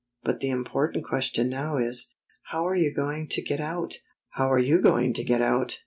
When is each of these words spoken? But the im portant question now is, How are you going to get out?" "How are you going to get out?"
But 0.23 0.39
the 0.39 0.49
im 0.49 0.65
portant 0.65 1.05
question 1.05 1.47
now 1.47 1.77
is, 1.77 2.15
How 2.45 2.65
are 2.65 2.73
you 2.75 2.91
going 2.91 3.27
to 3.27 3.39
get 3.39 3.59
out?" 3.61 3.97
"How 4.35 4.51
are 4.51 4.57
you 4.57 4.81
going 4.81 5.13
to 5.13 5.23
get 5.23 5.43
out?" 5.43 5.77